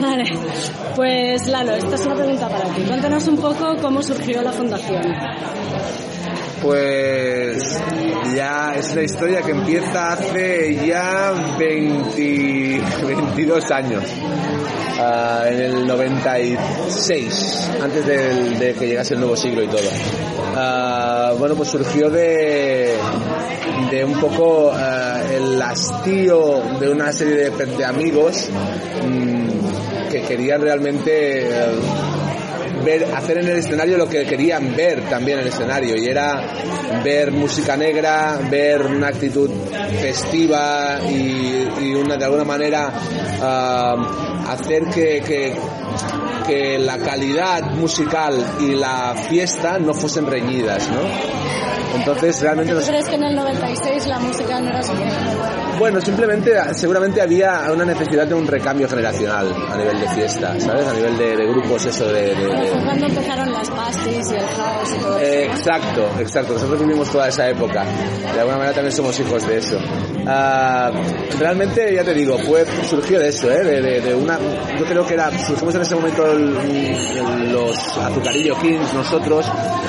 [0.00, 0.24] Vale,
[0.96, 2.82] pues Lalo, esta es una pregunta para ti.
[2.82, 5.02] Cuéntanos un poco cómo surgió la fundación.
[6.62, 7.80] Pues
[8.34, 14.04] ya es la historia que empieza hace ya 20, 22 años.
[15.00, 19.88] Ah, en el 96, antes de, que llegase el nuevo siglo y todo.
[20.56, 22.96] Ah, bueno, pues surgió de,
[23.92, 28.48] de un poco ah, el hastío de una serie de, amigos
[29.06, 31.78] mm, que querían realmente eh,
[32.84, 36.40] ver, hacer en el escenario lo que querían ver también en el escenario y era
[37.02, 39.50] ver música negra, ver una actitud
[40.00, 42.92] festiva y, una de alguna manera
[44.48, 45.54] hacer que, que,
[46.48, 51.98] que, la calidad musical y la fiesta no fuesen reñidas, ¿no?
[51.98, 52.74] Entonces realmente...
[52.74, 57.70] ¿Tú crees que en el 96 la música no era suficiente bueno, simplemente, seguramente había
[57.72, 60.88] una necesidad de un recambio generacional a nivel de fiesta, ¿sabes?
[60.88, 62.34] A nivel de, grupos, eso de...
[62.34, 65.52] de, cuando empezaron las pastis y el house y todo eso.
[65.52, 66.52] exacto, exacto.
[66.54, 67.84] Nosotros vivimos toda esa época.
[67.84, 69.78] De alguna manera también somos hijos de eso.
[70.26, 70.90] Ah,
[71.38, 73.62] realmente, ya te digo, fue, surgió de eso, ¿eh?
[74.00, 74.36] De, una...
[74.76, 75.30] Yo creo que era...
[75.38, 79.46] Surgimos en ese momento los Azucarillo Kings, nosotros.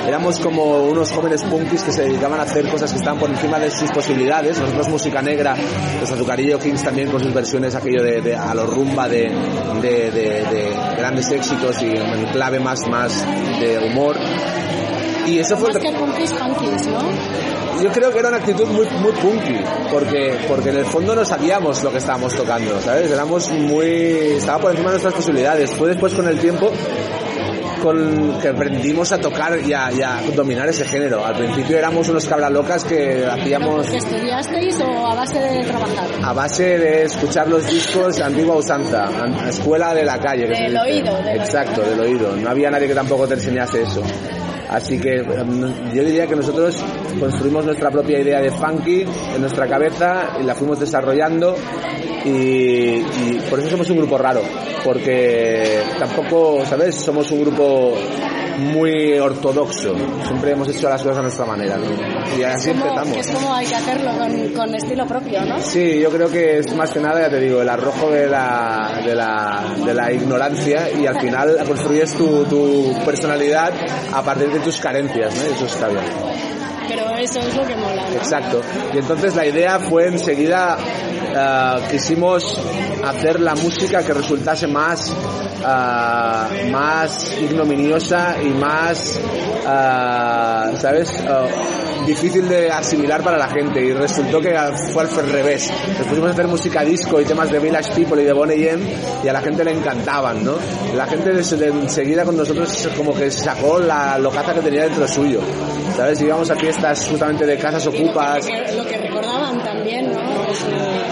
[0.07, 3.59] Éramos como unos jóvenes punkis que se dedicaban a hacer cosas que estaban por encima
[3.59, 4.59] de sus posibilidades.
[4.59, 5.55] Nosotros música negra
[5.99, 9.29] los Azucarillo Kings también con sus versiones aquello de, a los rumba de,
[10.97, 13.25] grandes éxitos y en clave más, más
[13.59, 14.17] de humor.
[15.27, 15.73] Y eso fue...
[15.73, 17.81] Más que punkis, punkis, ¿no?
[17.81, 19.55] Yo creo que era una actitud muy, muy punky,
[19.91, 23.09] porque, porque en el fondo no sabíamos lo que estábamos tocando, ¿sabes?
[23.09, 23.87] Éramos muy...
[24.37, 25.73] estaba por encima de nuestras posibilidades.
[25.75, 26.71] Fue después con el tiempo
[27.79, 29.89] con que aprendimos a tocar y a,
[30.35, 31.25] dominar ese género.
[31.25, 33.87] Al principio éramos unos cabralocas que hacíamos...
[33.89, 36.09] ¿Que estudiasteis o a base de trabajar?
[36.23, 39.09] A base de escuchar los discos antigua usanza,
[39.47, 40.47] escuela de la calle.
[40.47, 41.17] del oído.
[41.27, 42.35] Exacto, del oído.
[42.35, 44.01] No había nadie que tampoco te enseñase eso.
[44.69, 46.83] Así que em, yo diría que nosotros
[47.19, 51.55] construimos nuestra propia idea de funky en nuestra cabeza y la fuimos desarrollando
[52.23, 53.01] y,
[53.49, 54.41] por eso somos un grupo raro,
[54.83, 56.95] porque tampoco, ¿sabes?
[56.95, 57.95] Somos un grupo
[58.59, 59.95] muy ortodoxo.
[60.25, 61.77] Siempre hemos hecho las cosas a nuestra manera.
[62.37, 63.17] Y así empezamos.
[63.17, 64.11] Es como hay que hacerlo
[64.55, 65.59] con, estilo propio, ¿no?
[65.59, 69.01] Sí, yo creo que es más que nada, ya te digo, el arrojo de la,
[69.03, 73.73] de la, de la ignorancia y al final construyes tu, tu personalidad
[74.13, 75.41] a partir de tus carencias, ¿no?
[75.43, 76.58] eso está bien.
[76.89, 78.03] Pero eso es lo que mola.
[78.13, 78.61] Exacto.
[78.93, 82.57] Y entonces la idea fue enseguida uh, quisimos
[83.03, 89.19] hacer la música que resultase más uh, más ignominiosa y más
[89.63, 91.23] uh, sabes
[92.05, 94.55] difícil de asimilar para la gente y resultó que
[94.93, 95.71] fue al revés.
[95.97, 98.83] Nos pusimos a hacer música disco y temas de Village People y de Bonnie M
[99.23, 100.55] y a la gente le encantaban, ¿no?
[100.95, 105.41] La gente enseguida con nosotros como que sacó la locaza que tenía dentro suyo,
[105.95, 106.21] ¿sabes?
[106.21, 108.47] Íbamos a fiestas justamente de casas ocupas.
[108.75, 110.48] Lo que, recordaban también, ¿no?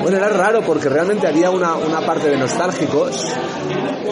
[0.01, 3.23] Bueno, era raro porque realmente había una, una parte de nostálgicos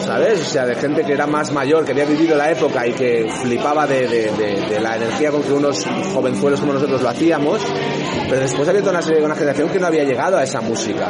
[0.00, 0.40] ¿sabes?
[0.40, 3.26] O sea, de gente que era más mayor, que había vivido la época y que
[3.42, 7.60] flipaba de, de, la energía con que unos jovenzuelos como nosotros lo hacíamos,
[8.28, 11.08] pero después había toda una, una generación que no había llegado a esa música.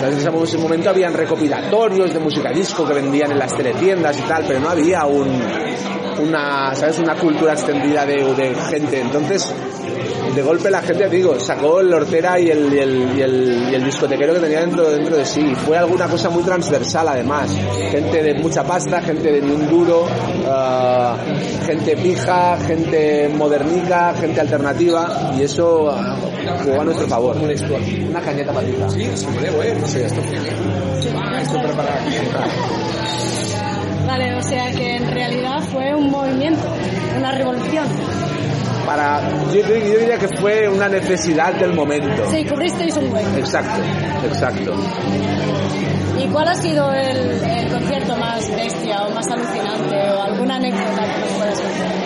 [0.00, 0.24] ¿Sabes?
[0.24, 4.44] En ese momento habían recopilatorios de música disco que vendían en las teletiendas y tal,
[4.46, 5.28] pero no había un,
[6.20, 6.98] una, ¿sabes?
[6.98, 9.00] Una cultura extendida de, de gente.
[9.00, 9.52] Entonces,
[10.34, 13.74] de golpe la gente, digo, sacó el hortera y el, y el, y el, y
[13.74, 15.54] el discotequero que tenía dentro, dentro de sí.
[15.54, 17.50] Fue alguna cosa muy transversal además.
[17.90, 25.32] Gente de mucha pasta, gente de un duro, uh, gente pija, gente modernica, gente alternativa
[25.38, 27.36] y eso uh, jugó a nuestro favor.
[27.36, 28.90] Una cañeta patita.
[28.90, 29.04] Sí.
[29.14, 30.20] Sí, esto
[31.40, 31.98] Esto preparado.
[34.06, 36.62] Vale, o sea que en realidad fue un movimiento,
[37.16, 37.84] una revolución
[38.84, 39.20] para
[39.52, 42.30] yo, diría que fue una necesidad del momento.
[42.30, 43.36] Sí, cubristeis un hueco.
[43.36, 43.82] Exacto,
[44.26, 44.74] exacto.
[46.18, 51.20] ¿Y cuál ha sido el, concierto más bestia o más alucinante o alguna anécdota que
[51.20, 52.04] nos puedas contar?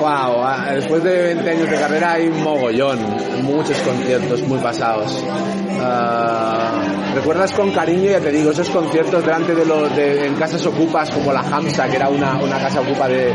[0.00, 2.98] Wow, ah, después de 20 años de carrera hay un mogollón,
[3.44, 5.22] muchos conciertos muy pasados.
[5.22, 10.64] Uh, recuerdas con cariño, ya te digo, esos conciertos delante de los, de, en casas
[10.66, 13.32] ocupas como la Hamsa, que era una, una casa ocupa de,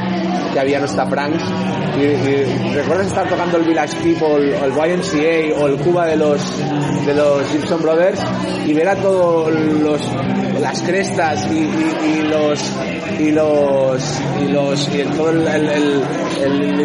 [0.53, 1.44] que había en Franks,
[1.97, 6.15] y, y recuerdas estar tocando el Village People, o el YMCA, o el Cuba de
[6.15, 6.41] los,
[7.06, 8.19] de los Gibson Brothers,
[8.65, 10.01] y ver a todos los,
[10.62, 12.59] las crestas y, los,
[13.19, 16.03] y los, y los, y todo el, el-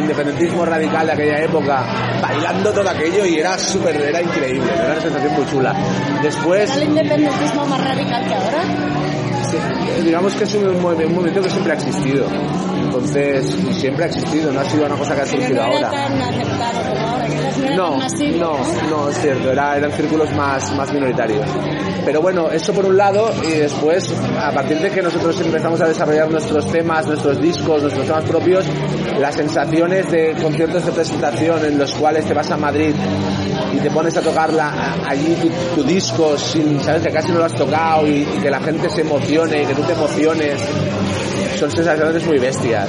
[0.03, 1.85] independentismo radical de aquella época,
[2.21, 5.75] bailando todo aquello y era súper, era increíble, era una sensación muy chula.
[6.23, 8.63] Después, ¿Era el independentismo más radical que ahora?
[9.51, 9.57] Sí,
[10.05, 12.27] digamos que es un, movi- un movimiento que siempre ha existido.
[12.85, 15.91] Entonces, siempre ha existido, no ha sido una cosa que ha surgido ahora.
[15.91, 16.13] tan
[17.73, 17.99] era No,
[18.39, 18.57] no,
[18.91, 21.47] no, es cierto, era, eran círculos más, más minoritarios.
[22.05, 25.87] Pero bueno, eso por un lado, y después, a partir de que nosotros empezamos a
[25.87, 28.65] desarrollar nuestros temas, nuestros discos, nuestros temas propios,
[29.19, 32.93] las sensaciones de conciertos de presentación en los cuales te vas a Madrid
[33.73, 37.39] y te pones a tocar la- allí tu, tu disco sin sabes que casi no
[37.39, 40.61] lo has tocado y, y que la gente se emocione y que tú te emociones,
[41.59, 42.89] son sensaciones muy bestias.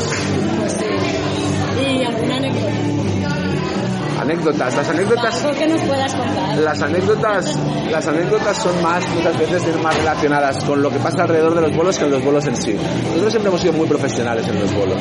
[4.23, 6.57] Anécdotas, las anécdotas Algo que nos puedas contar.
[6.57, 7.59] Las anécdotas,
[7.91, 11.75] las anécdotas son más, muchas veces más relacionadas con lo que pasa alrededor de los
[11.75, 12.73] bolos que en los bolos en sí.
[12.73, 14.97] Nosotros siempre hemos sido muy profesionales en los bolos.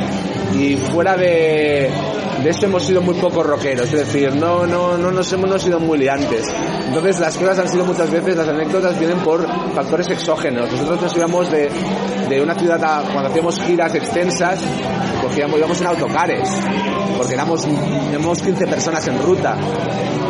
[0.59, 1.89] Y fuera de,
[2.43, 5.59] de eso hemos sido muy poco rockeros, es decir, no, no, no nos hemos no
[5.59, 6.53] sido muy liantes.
[6.89, 10.71] Entonces las cosas han sido muchas veces, las anécdotas vienen por factores exógenos.
[10.73, 11.71] Nosotros nos íbamos de,
[12.29, 14.59] de una ciudad a, cuando hacíamos giras extensas,
[15.33, 16.49] cogíamos, íbamos en autocares,
[17.17, 17.67] porque éramos,
[18.11, 19.57] éramos 15 personas en ruta.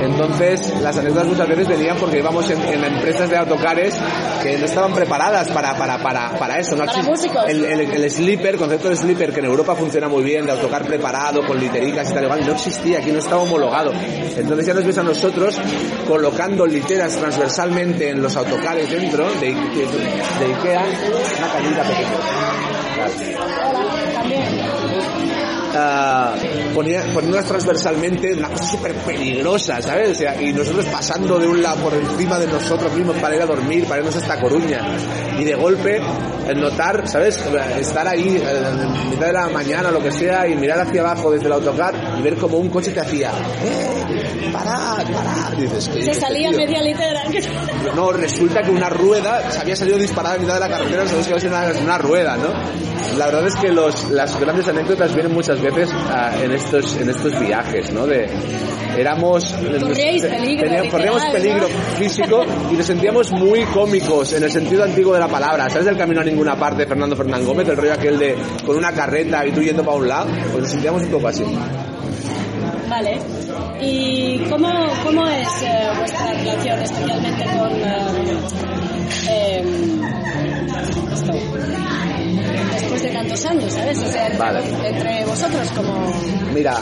[0.00, 3.94] Entonces, las anécdotas muchas veces venían porque íbamos en, en empresas de autocares
[4.43, 6.75] que no estaban preparadas para, para, para, para eso.
[6.76, 6.84] ¿no?
[6.84, 7.44] Para músicos.
[7.49, 10.84] El, el, el sleeper, concepto de sleeper, que en Europa funciona muy bien, de autocar
[10.84, 13.93] preparado, con litericas y tal, igual, no existía, aquí no estaba homologado.
[14.37, 15.60] Entonces ya nos ves a nosotros
[16.06, 20.84] colocando literas transversalmente en los autocares dentro de, de, de Ikea,
[21.38, 22.10] una cañita pequeña.
[22.94, 24.62] Claro Hola, también.
[25.02, 25.31] Thank you.
[25.74, 26.34] Ah,
[26.74, 30.10] ponía, poniéndolas transversalmente, una cosa súper peligrosa, ¿sabes?
[30.10, 33.42] O sea, y nosotros pasando de un lado por encima de nosotros mismos para ir
[33.42, 34.80] a dormir, para irnos hasta Coruña.
[35.38, 36.00] Y de golpe,
[36.54, 37.42] notar, ¿sabes?
[37.78, 41.00] Estar ahí eh, en mitad de la mañana o lo que sea y mirar hacia
[41.00, 43.30] abajo desde el autocar y ver como un coche te hacía,
[43.64, 44.50] ¡eh!
[44.52, 45.52] ¡Parad, parad!
[45.56, 46.58] Dices, ¿qué Se salía tío?
[46.58, 47.22] media litera.
[47.96, 51.26] No, resulta que una rueda se había salido disparada en mitad de la carretera, sabes
[51.26, 52.48] que había sido una, una rueda, ¿no?
[53.18, 57.09] La verdad es que los, las grandes anécdotas vienen muchas veces ah, en estos en
[57.11, 58.06] estos viajes, ¿no?
[58.06, 58.29] De
[58.99, 61.97] éramos peligro, teníamos- corríamos peligro ¿no?
[61.99, 65.69] físico y nos sentíamos muy cómicos en el sentido antiguo de la palabra.
[65.70, 68.37] ¿Sabes el camino a ninguna parte, Fernando Fernán Gómez, el rollo aquel de
[68.67, 70.26] con una carreta y tú yendo para un lado?
[70.50, 71.44] Pues nos sentíamos un poco así.
[72.88, 73.19] Vale.
[73.84, 74.69] ¿Y cómo,
[75.05, 80.02] cómo es eh, vuestra relación, especialmente con eh, em,
[81.12, 81.32] esto?
[82.73, 83.99] Después de tantos años, ¿sabes?
[83.99, 84.61] O sea, entre, Vale.
[84.88, 86.12] entre vosotros como...
[86.55, 86.75] Mira,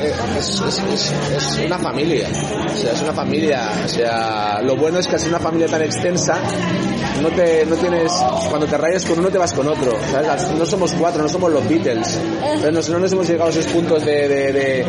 [0.00, 2.28] eh, es, es- es- es una familia,
[2.66, 5.82] o sea, es una familia, o sea, lo bueno es que ser una familia tan
[5.82, 6.36] extensa,
[7.20, 8.12] no te, no tienes,
[8.48, 10.48] cuando te rayas con uno te vas con otro, ¿sabes?
[10.56, 12.18] No somos cuatro, no somos los Beatles,
[12.72, 14.86] nos- no nos hemos llegado a esos puntos de, de, de,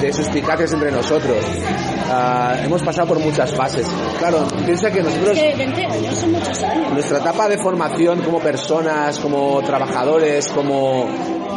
[0.00, 1.01] de suspicacias entre nosotros.
[2.10, 3.86] Ah, hemos pasado por muchas fases.
[4.18, 5.36] Claro, piensa que nosotros...
[5.36, 6.92] Es que 20 años son muchos años.
[6.92, 11.08] Nuestra etapa de formación como personas, como trabajadores, como,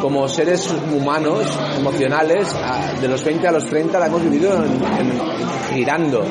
[0.01, 1.41] como seres humanos,
[1.77, 5.21] emocionales, a- de los 20 a los 30 la hemos vivido en- en-
[5.73, 6.23] girando.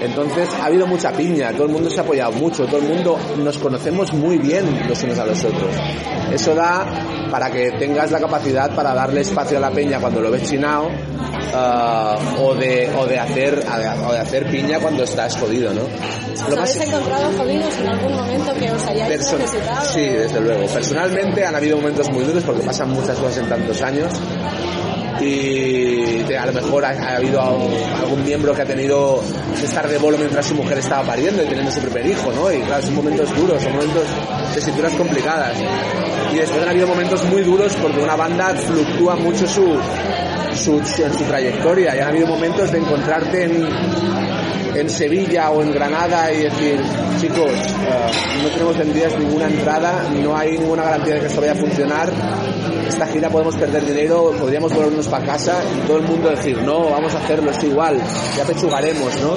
[0.00, 3.18] Entonces ha habido mucha piña, todo el mundo se ha apoyado mucho, todo el mundo
[3.42, 5.70] nos conocemos muy bien los unos a los otros.
[6.32, 6.86] Eso da
[7.30, 10.88] para que tengas la capacidad para darle espacio a la peña cuando lo ves chinao
[11.54, 13.62] ah, o, de, o, de hacer,
[14.08, 15.82] o de hacer piña cuando estás jodido, ¿no?
[15.82, 19.84] ¿Os habéis encontrado jodidos en algún momento que os hayáis necesitado?
[19.92, 20.66] Sí, desde luego.
[20.72, 24.12] Personalmente han habido momentos muy duros porque pasan muchas cosas en tantos años
[25.20, 29.20] y a lo mejor ha, ha habido algún, miembro que ha tenido
[29.58, 32.52] que estar de bolo mientras su mujer estaba pariendo y teniendo su primer hijo, ¿no?
[32.52, 34.04] Y claro, son momentos duros, son momentos
[34.54, 35.56] de situaciones complicadas.
[36.32, 39.78] Y después han habido momentos muy duros porque una banda fluctúa mucho su,
[40.54, 43.68] su, su trayectoria y han habido momentos de encontrarte en,
[44.76, 46.80] en Sevilla o en Granada y decir,
[47.20, 51.52] chicos, eh, no tenemos vendidas ninguna entrada, no hay ninguna garantía de que esto vaya
[51.52, 52.10] a funcionar,
[52.86, 56.90] esta gira podemos perder dinero, podríamos volvernos para casa y todo el mundo decir, no,
[56.90, 58.00] vamos a hacerlo, es igual,
[58.36, 59.32] ya pechugaremos, ¿no?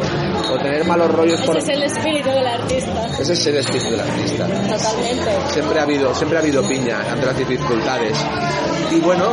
[0.54, 1.58] O tener malos rollos por...
[1.58, 3.08] Ese es el espíritu del artista.
[3.20, 4.48] Ese es el espíritu del artista.
[4.48, 5.54] Totalmente.
[5.54, 8.18] Siempre ha habido, siempre ha habido piña ante las dificultades.
[8.92, 9.26] Y bueno,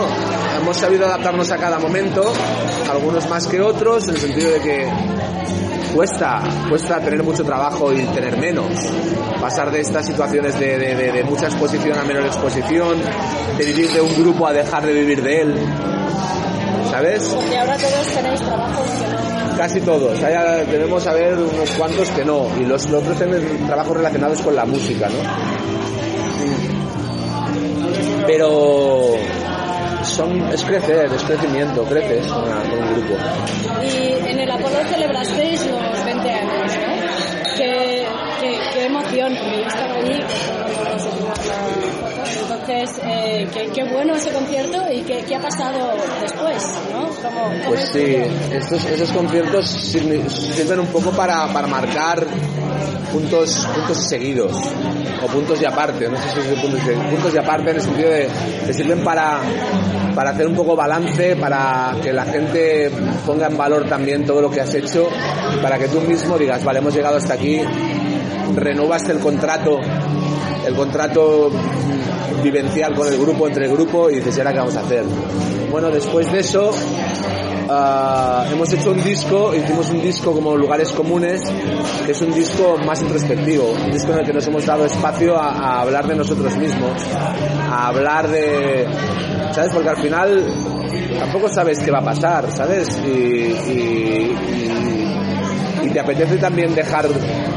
[0.60, 2.32] hemos sabido adaptarnos a cada momento,
[2.90, 4.88] algunos más que otros, en el sentido de que
[5.94, 8.66] cuesta, cuesta tener mucho trabajo y tener menos.
[9.40, 12.98] Pasar de estas situaciones de, de- de- de mucha exposición a menor exposición,
[13.58, 15.54] de vivir de un grupo a dejar de vivir de él.
[16.90, 17.22] ¿Sabes?
[17.34, 19.56] Porque ahora todos tenéis trabajos que no...
[19.56, 20.22] Casi todos.
[20.22, 22.46] Hay- debemos saber unos cuantos que no.
[22.58, 25.18] Y los, los otros tienen trabajos relacionados con la música, ¿no?
[28.26, 29.14] Pero
[30.28, 33.14] es crecer, es crecimiento, creces con, un grupo.
[33.82, 37.56] Y en el Apolo celebrasteis los 20 años, ¿no?
[37.56, 38.06] Qué,
[38.40, 40.20] qué, qué emoción, porque yo estaba allí.
[42.42, 47.09] Entonces, eh, qué, qué bueno ese concierto y qué, qué ha pasado después, ¿no?
[47.22, 48.16] ¿Cómo, cómo Pues sí,
[48.52, 52.26] estos, esos conciertos sirven, un poco para, para marcar
[53.12, 54.52] puntos, puntos seguidos
[55.22, 58.10] o puntos y aparte, no sé si es puntos puntos y aparte en el sentido
[58.10, 58.28] de
[58.66, 59.40] que sirven para,
[60.14, 62.90] para hacer un poco balance, para que la gente
[63.26, 65.08] ponga en valor también todo lo que has hecho,
[65.60, 67.60] para que tú mismo digas, vale, hemos llegado hasta aquí,
[68.56, 69.78] renovaste el contrato,
[70.66, 74.58] el contrato mm, vivencial con el grupo, entre el grupo, y dices, ¿y ahora qué
[74.58, 75.04] vamos a hacer?
[75.70, 76.70] Bueno, después de eso,
[77.68, 81.42] ah, hemos hecho un disco, hicimos un disco como Lugares Comunes,
[82.04, 85.36] que es un disco más introspectivo, un disco en el que nos hemos dado espacio
[85.36, 87.02] a, hablar de nosotros mismos,
[87.70, 88.86] a hablar de,
[89.52, 89.70] ¿sabes?
[89.72, 90.44] Porque al final
[91.18, 92.88] tampoco sabes qué va a pasar, ¿sabes?
[95.82, 97.06] Y te apetece también dejar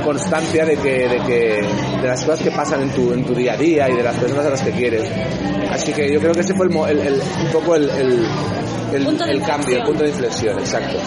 [0.03, 1.61] constancia de que, de que
[2.01, 4.15] de las cosas que pasan en tu, en tu día a día y de las
[4.15, 5.03] personas a las que quieres.
[5.71, 8.25] Así que yo creo que ese fue el, el- el- un poco el, el,
[8.93, 10.97] el- cambio, el punto de inflexión, exacto.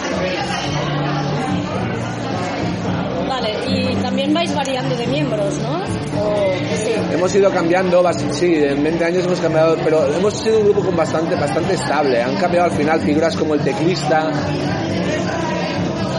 [3.27, 5.77] Vale, y también vais variando de miembros, ¿no?
[6.19, 6.91] O, sí.
[7.13, 10.95] Hemos ido cambiando, sí, en 20 años hemos cambiado, pero hemos sido un grupo con
[10.95, 12.21] bastante, bastante estable.
[12.21, 14.31] Han cambiado al final figuras como el teclista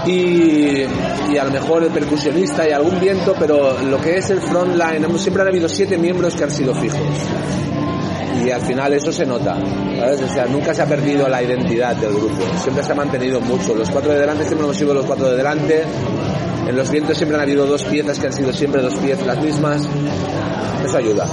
[0.06, 0.84] y,
[1.32, 5.18] y a lo mejor el percusionista y algún viento, pero lo que es el frontline,
[5.18, 7.00] siempre han habido siete miembros que han sido fijos.
[8.44, 9.56] Y al final eso se nota,
[9.98, 10.22] ¿sabes?
[10.22, 13.74] O sea, nunca se ha perdido la identidad del grupo, siempre se ha mantenido mucho.
[13.74, 15.84] Los cuatro de delante siempre hemos sido los cuatro de delante,
[16.66, 19.42] en los vientos siempre han habido dos piezas que han sido siempre dos piezas las
[19.42, 19.82] mismas,
[20.84, 21.26] eso ayuda.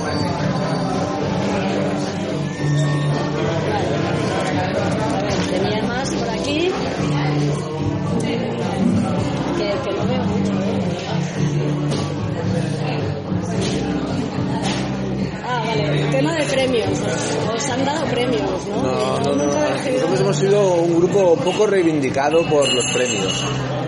[20.35, 23.43] Sido un grupo poco reivindicado por los premios.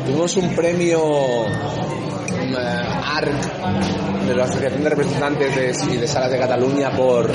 [0.05, 6.39] Tuvimos un premio mm, ARC de la Asociación de Representantes de- y de Salas de
[6.39, 7.29] Cataluña por,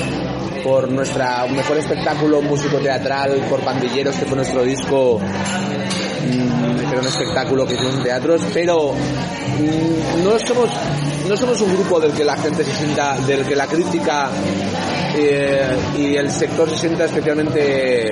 [0.63, 7.07] por nuestra mejor espectáculo músico teatral por Pandilleros, que fue nuestro disco mm, era un
[7.07, 10.69] espectáculo que hicimos en teatros, pero mm, no somos
[11.27, 14.29] no somos un grupo del que la gente se sienta, del que la crítica
[15.17, 15.61] eh,
[15.97, 18.11] y el sector se sienta especialmente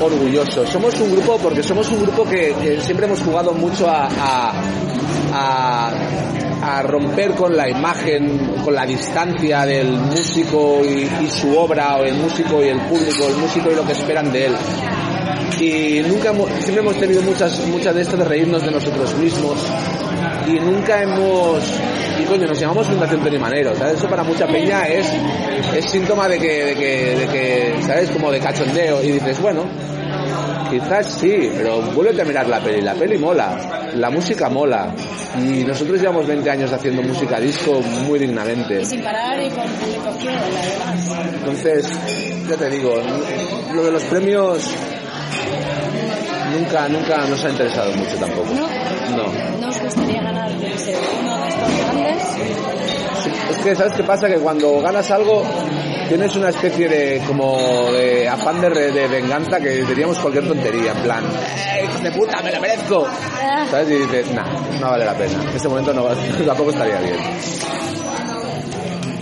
[0.00, 0.66] orgulloso.
[0.66, 4.52] Somos un grupo porque somos un grupo que, siempre hemos jugado mucho a,
[6.82, 12.62] romper con la imagen, con la distancia del músico y, su obra, o el músico
[12.62, 14.56] y el público, el músico y lo que esperan de él
[15.60, 19.58] y nunca siempre hemos tenido muchas muchas de estas de reírnos de nosotros mismos
[20.48, 21.62] y nunca hemos
[22.20, 23.94] y coño nos llamamos Fundación Perimanero ¿sabes?
[23.98, 25.06] eso para mucha peña es
[25.76, 29.64] es síntoma de que, de que de que sabes como de cachondeo y dices bueno
[30.70, 34.92] quizás sí pero vuélvete a mirar la peli la peli mola la música mola
[35.38, 39.64] y nosotros llevamos 20 años haciendo música disco muy dignamente Y sin parar y con
[39.64, 41.34] público fiel, además.
[41.34, 41.86] entonces,
[42.48, 42.94] ya te digo,
[43.74, 44.70] lo de los premios
[46.56, 48.48] nunca, nunca nos ha interesado mucho tampoco.
[48.54, 48.68] ¿No?
[49.16, 49.58] No.
[49.60, 52.22] ¿No os gustaría ganar yo qué sé, uno de estos grandes?
[53.22, 54.28] Sí, Es que, ¿sabes qué pasa?
[54.28, 55.42] Que cuando ganas algo,
[56.08, 57.56] tienes una especie de, como,
[57.92, 62.52] de afán de, de venganza que diríamos cualquier tontería, en plan, ¡eh, de puta, me
[62.52, 63.06] lo merezco!
[63.40, 63.90] Ah, ¿Sabes?
[63.90, 64.46] Y dices, nah,
[64.80, 65.42] no vale la pena.
[65.42, 66.04] En ese momento no,
[66.46, 67.16] tampoco estaría bien.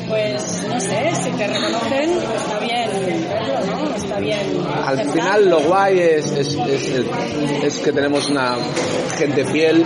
[0.09, 3.96] pues no sé, si te reconocen, está bien.
[4.17, 4.39] Está bien.
[4.85, 6.55] Al final lo guay es, es,
[7.65, 8.57] es, que tenemos una
[9.19, 9.85] gente fiel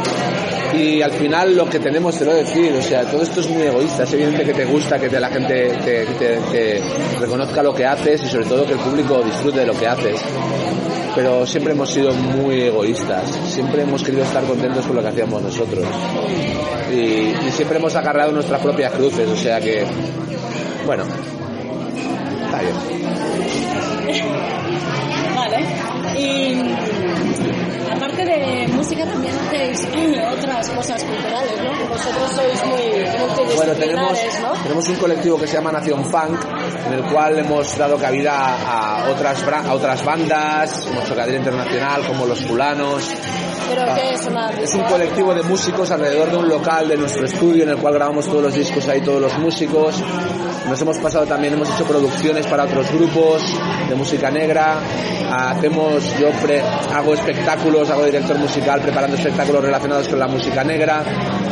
[0.75, 3.63] y al final lo que tenemos, te lo decir, o sea, todo esto es muy
[3.63, 6.83] egoísta, es evidente que te gusta que te- la gente te, te- te
[7.19, 10.21] reconozca lo que haces y sobre todo que el público disfrute de lo que haces.
[11.15, 15.43] Pero siempre hemos sido muy egoístas, siempre hemos querido estar contentos con lo que hacíamos
[15.43, 15.85] nosotros.
[16.93, 16.97] Y,
[17.47, 19.85] y siempre hemos agarrado nuestras propias cruces, o sea que,
[20.87, 21.03] bueno,
[22.45, 23.90] está bien.
[25.37, 25.67] Vale.
[26.19, 26.61] Y
[27.91, 29.87] aparte de música también hacéis
[30.33, 31.89] otras cosas culturales, ¿no?
[31.89, 32.81] Vosotros sois muy
[33.57, 34.53] Bueno, tenemos, multidisciplinares, ¿no?
[34.63, 36.45] tenemos un colectivo que se llama Nación Funk,
[36.87, 42.27] en el cual hemos dado cabida a otras, a otras bandas, como Chocadera Internacional, como
[42.27, 43.09] Los Fulanos.
[43.71, 44.51] Pero que es una...
[44.51, 47.95] Es un colectivo de músicos alrededor de un local de nuestro estudio en el cual
[47.95, 50.03] grabamos todos los discos ahí, todos los músicos.
[50.69, 53.43] Nos hemos pasado también, hemos hecho producciones para otros grupos
[53.89, 54.79] de música negra.
[55.33, 61.03] Hacemos, yo pre- hago espectáculos, hago director musical preparando espectáculos relacionados con la música negra.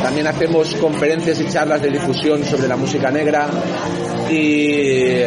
[0.03, 3.47] También hacemos conferencias y charlas de difusión sobre la música negra.
[4.29, 5.23] Y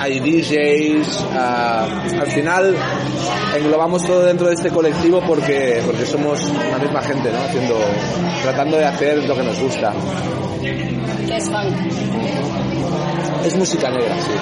[0.00, 1.86] hay DJs, ah,
[2.20, 2.74] al final
[3.54, 6.40] englobamos todo dentro de este colectivo porque, porque somos
[6.70, 7.38] la misma gente, ¿no?
[7.38, 7.78] Haciendo,
[8.42, 9.92] tratando de hacer lo que nos gusta.
[10.62, 11.76] que es funk.
[13.44, 14.32] Es música negra, sí.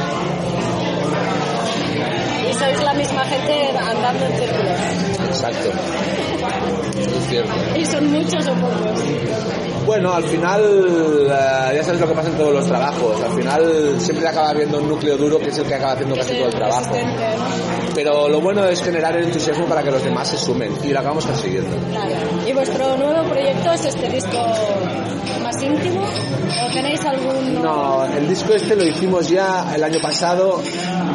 [2.48, 4.78] Y sois la misma gente andando en círculos.
[5.26, 5.70] Exacto.
[7.16, 7.54] Es cierto.
[7.76, 9.37] Y son muchos o pocos.
[9.88, 13.22] Bueno, al final, eh, ya sabes lo que pasa en todos los trabajos.
[13.22, 16.34] Al final siempre acaba habiendo un núcleo duro que es el que acaba haciendo casi
[16.34, 16.94] todo el trabajo.
[17.98, 21.00] Pero lo bueno es generar el entusiasmo para que los demás se sumen y lo
[21.00, 21.76] acabamos consiguiendo.
[21.90, 22.14] Claro.
[22.46, 24.38] ¿Y vuestro nuevo proyecto es este disco
[25.42, 26.04] más íntimo?
[26.04, 27.60] ¿O tenéis algún...?
[27.60, 30.62] No, el disco este lo hicimos ya el año pasado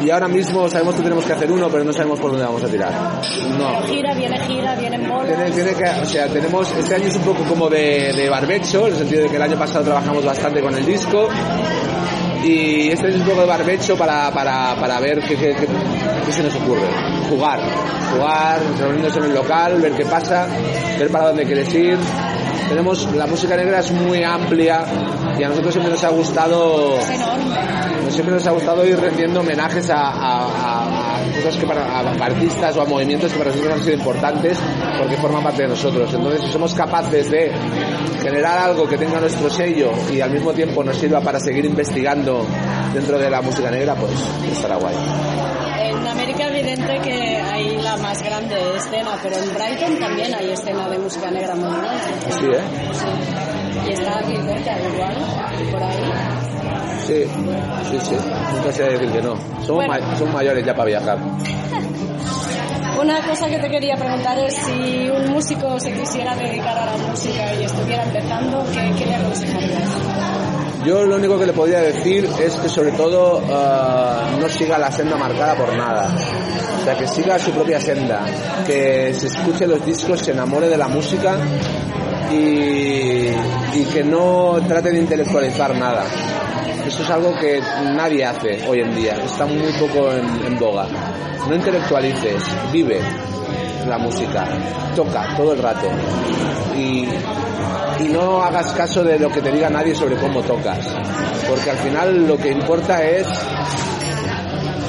[0.04, 2.62] y ahora mismo sabemos que tenemos que hacer uno, pero no sabemos por dónde vamos
[2.62, 2.92] a tirar.
[2.92, 3.66] No.
[3.66, 5.38] Pero gira, viene gira, vienen bolas.
[5.38, 8.88] Tiene, tiene que, o sea, tenemos, este año es un poco como de, de barbecho,
[8.88, 11.30] en el sentido de que el año pasado trabajamos bastante con el disco
[12.44, 15.66] y este es un poco de barbecho para, para, para ver qué, qué- qué-
[16.26, 16.86] qué se nos ocurre.
[17.28, 17.58] Jugar,
[18.14, 20.46] jugar, reunirnos en el local, ver qué pasa,
[20.98, 21.98] ver para dónde quieres ir.
[22.68, 24.84] Tenemos, la música negra es muy amplia
[25.38, 26.94] y a nosotros siempre nos ha gustado
[28.10, 31.03] siempre nos ha gustado ir rendiendo homenajes a, a- a- a
[31.34, 34.58] cosas que para a artistas o a movimientos que para nosotros han sido importantes
[34.98, 36.12] porque forman parte de nosotros.
[36.12, 37.52] Entonces, si somos capaces de
[38.22, 42.46] generar algo que tenga nuestro sello y al mismo tiempo nos sirva para seguir investigando
[42.92, 44.12] dentro de la música negra, pues
[44.50, 44.94] estará guay.
[45.80, 50.88] En América evidente que hay la más grande escena, pero en Brighton también hay escena
[50.88, 52.00] de música negra muy grande.
[52.30, 52.60] Sí, ¿eh?
[52.92, 53.88] Sí.
[53.88, 55.16] Y está aquí cerca, igual,
[55.72, 56.53] por ahí.
[57.06, 57.24] Sí,
[57.90, 58.16] sí, sí.
[58.54, 59.36] Nunca sé decir que no.
[59.66, 60.06] Somos, Bueno.
[60.06, 61.18] ma- somos mayores ya para viajar.
[63.00, 66.96] Una cosa que te quería preguntar es si un músico se quisiera dedicar a la
[67.08, 69.82] música y estuviera empezando, ¿qué, qué le aconsejarías?
[70.86, 74.90] Yo lo único que le podría decir es que sobre todo ah, no siga la
[74.92, 76.08] senda marcada por nada.
[76.80, 78.20] O sea, que siga su propia senda,
[78.66, 81.36] que se escuche los discos, se enamore de la música
[82.30, 83.28] y,
[83.74, 86.04] y que no trate de intelectualizar nada.
[86.94, 87.60] Eso es algo que
[87.96, 90.86] nadie hace hoy en día, está muy poco en, boga.
[91.48, 92.40] No intelectualices,
[92.72, 93.00] vive
[93.88, 94.46] la música,
[94.94, 95.88] toca todo el rato.
[96.76, 97.08] Y,
[97.98, 100.86] y no hagas caso de lo que te diga nadie sobre cómo tocas,
[101.48, 103.26] porque al final lo que importa es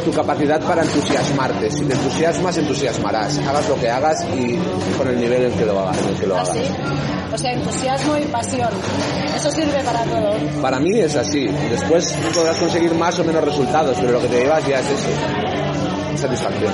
[0.06, 1.72] tu capacidad para entusiasmarte.
[1.72, 3.40] Si te entusiasmas, entusiasmarás.
[3.40, 4.58] Hagas lo que hagas y
[4.98, 5.98] con el nivel en que lo hagas.
[5.98, 6.50] En el que lo hagas.
[6.52, 6.62] Así.
[7.34, 8.70] O sea, entusiasmo y pasión.
[9.36, 10.62] Eso sirve para todo.
[10.62, 11.48] Para mí es así.
[11.70, 15.45] Después podrás conseguir más o menos resultados, pero lo que te llevas ya es eso.
[16.16, 16.72] Satisfacción.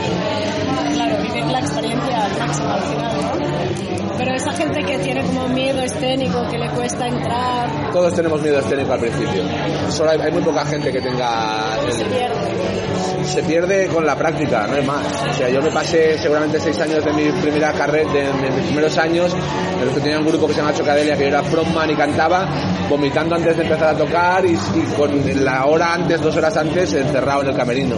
[0.93, 4.17] Claro, vivir la experiencia al máximo al final, ¿no?
[4.17, 8.60] Pero esa gente que tiene como miedo escénico, que le cuesta entrar, Todos tenemos miedo
[8.60, 9.41] escénico al principio.
[9.89, 11.75] Solo hay, hay muy poca gente que tenga...
[11.88, 13.25] el- se pierde.
[13.25, 15.06] se pierde con la práctica, no hay más.
[15.32, 18.65] O sea, yo me pasé seguramente seis años de mi primera carrera, de, de mis
[18.67, 19.34] primeros años,
[19.80, 21.95] en los que tenía un grupo que se llama Chocadelia, que yo era frontman y
[21.95, 22.47] cantaba,
[22.89, 26.93] vomitando antes de empezar a tocar y, y con la hora antes, dos horas antes,
[26.93, 27.95] encerrado en el camerino.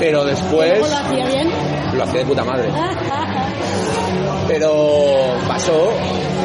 [0.00, 1.48] Pero después ¿Cómo lo hacía bien?
[1.94, 2.68] lo hacía de puta madre.
[4.48, 5.92] Pero pasó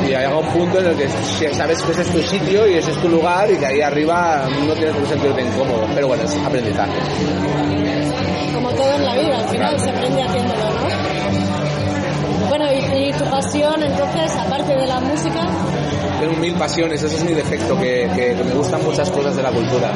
[0.07, 1.09] y hay un punto en el que
[1.53, 4.45] sabes que ese es tu sitio y ese es tu lugar y que ahí arriba
[4.67, 5.87] no tienes por qué sentirte incómodo.
[5.95, 6.91] Pero bueno, es aprendizaje.
[8.53, 11.05] Como todo en la vida, al final se aprende haciéndolo, ¿no?
[12.49, 15.41] Bueno, y, y tu pasión, entonces, aparte de la música,
[16.19, 19.51] Tengo mil pasiones, ese es mi defecto, que, que- me gustan muchas cosas de la
[19.51, 19.91] cultura.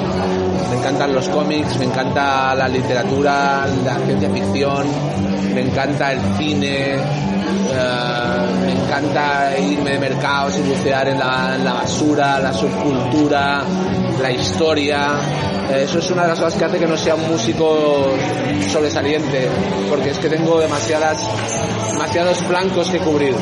[0.70, 4.88] Me encantan los cómics, me encanta la literatura, la ciencia ficción,
[5.54, 7.00] me encanta el cine, eh,
[8.66, 13.64] me encanta irme de mercados y bucear en la, en la basura, la subcultura,
[14.22, 15.08] la historia.
[15.72, 18.08] Eh, Eso es una de las cosas que hace que no sea un músico
[18.72, 19.48] sobresaliente,
[19.90, 21.18] porque es que tengo demasiadas,
[21.92, 23.36] demasiados flancos que cubrir.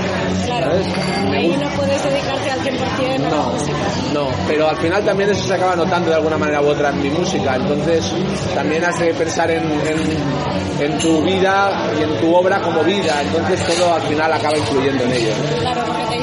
[0.46, 0.88] claro, ¿sabes?
[1.32, 3.78] Ahí no puedes dedicarte al 100% en no, la música.
[4.14, 7.02] no, pero al final también eso se acaba notando de alguna manera u otra en
[7.02, 8.12] mi música, entonces
[8.56, 13.22] también has de pensar en, en, en tu vida y en tu obra como vida,
[13.22, 15.34] entonces todo al final acaba influyendo en ello.
[15.62, 16.18] Claro, porque te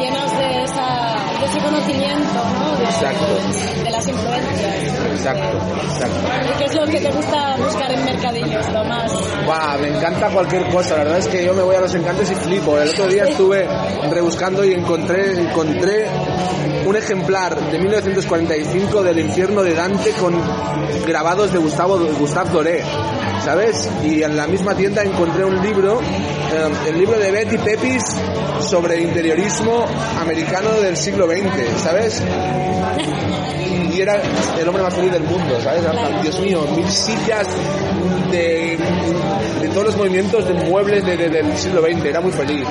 [1.55, 2.77] ese conocimiento, ¿no?
[2.77, 3.27] De, Exacto.
[3.85, 4.75] de las influencias.
[5.13, 6.53] Exacto, exacto.
[6.53, 8.73] ¿Y qué es lo que te gusta buscar en mercadillos?
[8.73, 9.13] Lo más.
[9.47, 12.31] Buah, me encanta cualquier cosa, la verdad es que yo me voy a los encantos
[12.31, 12.79] y flipo.
[12.79, 13.67] El otro día estuve
[14.11, 16.09] rebuscando y encontré, encontré
[16.87, 20.35] un ejemplar de 1945 del infierno de Dante con
[21.07, 22.83] grabados de Gustavo, Gustave Doré,
[23.45, 23.89] ¿sabes?
[24.05, 28.03] Y en la misma tienda encontré un libro, eh, el libro de Betty Pepis
[28.61, 29.85] sobre interiorismo
[30.21, 31.44] americano del siglo XX,
[31.83, 32.23] ¿sabes?
[33.93, 34.21] y era
[34.61, 35.83] el hombre más feliz del mundo, ¿sabes?
[36.23, 37.47] Dios mío, mil sillas
[38.31, 38.77] de,
[39.61, 42.67] de todos los movimientos de muebles de- de- del siglo XX, era muy feliz.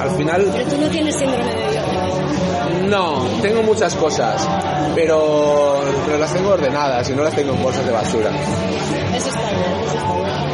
[0.00, 2.82] Al final, Pero tú no tienes síndrome de Diógenes.
[2.90, 4.46] no, tengo muchas cosas,
[4.94, 8.30] pero, pero las tengo ordenadas y no las tengo en bolsas de basura.
[9.16, 10.53] Eso está bien, eso está bien.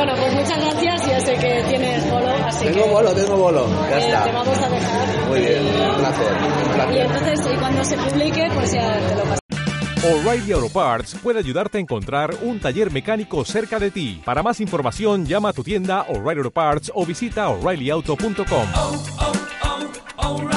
[0.00, 1.06] Bueno, pues muchas gracias.
[1.06, 2.90] Ya sé que tienes bolo, así tengo que...
[2.90, 3.68] bolo, tengo bolo.
[3.90, 4.24] Ya eh, está.
[4.24, 5.28] Te vamos a dejar.
[5.28, 6.94] Muy bien, un placer.
[6.94, 9.40] Y entonces, y cuando se publique, pues ya te lo paso.
[10.02, 14.22] O'Reilly Auto Parts puede ayudarte a encontrar un taller mecánico cerca de ti.
[14.24, 18.68] Para más información, llama a tu tienda O'Reilly Auto Parts o visita oreillyauto.com.
[18.74, 19.32] Oh, oh,
[20.16, 20.50] oh,